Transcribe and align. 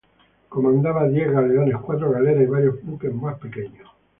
Comandaba 0.49 1.07
diez 1.07 1.31
galeones, 1.31 1.75
cuatro 1.79 2.09
galeras 2.09 2.41
y 2.41 2.47
varios 2.47 2.81
buques 2.81 3.13
más 3.13 3.37
pequeños. 3.37 3.87